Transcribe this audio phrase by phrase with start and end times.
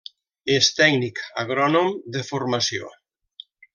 [0.53, 2.91] És Tècnic Agrònom de formació.